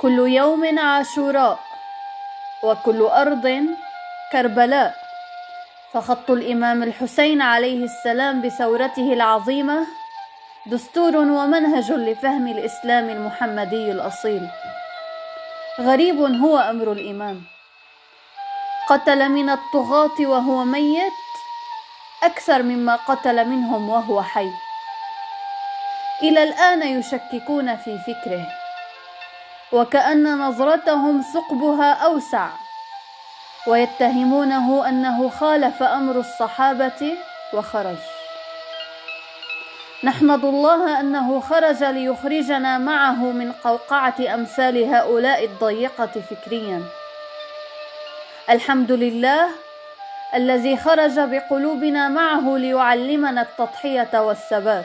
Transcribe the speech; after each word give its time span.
كل 0.00 0.18
يوم 0.18 0.78
عاشوراء 0.78 1.58
وكل 2.62 3.02
أرض 3.02 3.66
كربلاء. 4.32 4.94
فخط 5.92 6.30
الإمام 6.30 6.82
الحسين 6.82 7.42
عليه 7.42 7.84
السلام 7.84 8.42
بثورته 8.42 9.12
العظيمة 9.12 9.86
دستور 10.66 11.16
ومنهج 11.16 11.92
لفهم 11.92 12.46
الإسلام 12.46 13.08
المحمدي 13.10 13.90
الأصيل. 13.92 14.48
غريب 15.80 16.18
هو 16.20 16.58
أمر 16.58 16.92
الإمام. 16.92 17.42
قتل 18.88 19.28
من 19.28 19.50
الطغاة 19.50 20.20
وهو 20.20 20.64
ميت 20.64 21.12
أكثر 22.22 22.62
مما 22.62 22.96
قتل 22.96 23.44
منهم 23.44 23.90
وهو 23.90 24.22
حي. 24.22 24.50
إلى 26.22 26.42
الآن 26.42 26.82
يشككون 26.82 27.76
في 27.76 27.98
فكره. 27.98 28.67
وكأن 29.72 30.38
نظرتهم 30.38 31.22
ثقبها 31.34 31.92
أوسع. 31.92 32.48
ويتهمونه 33.66 34.88
أنه 34.88 35.28
خالف 35.28 35.82
أمر 35.82 36.20
الصحابة 36.20 37.16
وخرج. 37.54 37.96
نحمد 40.04 40.44
الله 40.44 41.00
أنه 41.00 41.40
خرج 41.40 41.84
ليخرجنا 41.84 42.78
معه 42.78 43.14
من 43.14 43.52
قوقعة 43.52 44.34
أمثال 44.34 44.94
هؤلاء 44.94 45.44
الضيقة 45.44 46.14
فكريا. 46.30 46.82
الحمد 48.50 48.92
لله 48.92 49.48
الذي 50.34 50.76
خرج 50.76 51.20
بقلوبنا 51.20 52.08
معه 52.08 52.56
ليعلمنا 52.56 53.42
التضحية 53.42 54.10
والثبات. 54.14 54.84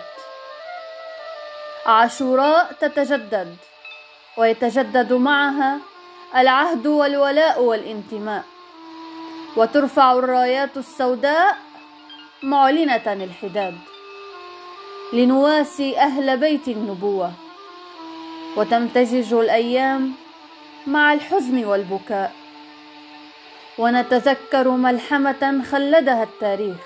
عاشوراء 1.86 2.72
تتجدد. 2.80 3.58
ويتجدد 4.38 5.14
معها 5.14 5.80
العهد 6.36 6.88
والولاء 6.88 7.62
والانتماء. 7.62 8.44
وترفع 9.58 10.14
الرايات 10.14 10.78
السوداء 10.78 11.58
معلنة 12.44 13.14
الحداد. 13.14 13.78
لنواسي 15.14 15.98
أهل 15.98 16.38
بيت 16.38 16.68
النبوة. 16.68 17.32
وتمتزج 18.58 19.34
الأيام 19.34 20.14
مع 20.88 21.14
الحزن 21.14 21.66
والبكاء. 21.66 22.32
ونتذكر 23.78 24.68
ملحمة 24.70 25.64
خلدها 25.72 26.24
التاريخ. 26.24 26.78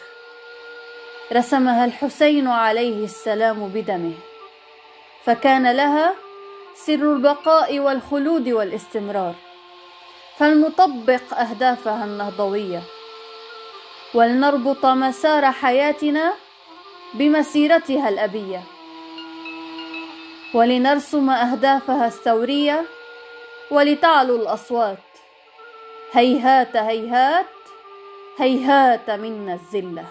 رسمها 1.34 1.86
الحسين 1.86 2.48
عليه 2.48 3.06
السلام 3.06 3.68
بدمه. 3.68 4.14
فكان 5.26 5.72
لها 5.72 6.27
سر 6.86 7.14
البقاء 7.14 7.80
والخلود 7.80 8.50
والاستمرار. 8.50 9.36
فلنطبق 10.38 11.34
أهدافها 11.34 12.06
النهضوية. 12.06 12.82
ولنربط 14.14 14.86
مسار 14.86 15.52
حياتنا 15.52 16.34
بمسيرتها 17.14 18.10
الأبية. 18.10 18.62
ولنرسم 20.54 21.30
أهدافها 21.30 22.08
الثورية 22.08 22.86
ولتعلو 23.72 24.36
الأصوات. 24.36 24.98
هيهات 26.12 26.76
هيهات 26.76 27.46
هيهات 28.40 29.10
منا 29.10 29.54
الذلة. 29.54 30.06